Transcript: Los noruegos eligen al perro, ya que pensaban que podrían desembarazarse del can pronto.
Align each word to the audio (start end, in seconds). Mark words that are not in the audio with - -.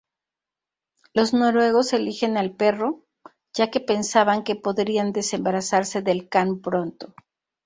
Los 1.13 1.31
noruegos 1.31 1.93
eligen 1.93 2.35
al 2.35 2.55
perro, 2.55 3.03
ya 3.53 3.69
que 3.69 3.79
pensaban 3.79 4.43
que 4.43 4.55
podrían 4.55 5.13
desembarazarse 5.13 6.01
del 6.01 6.27
can 6.27 6.59
pronto. 6.59 7.13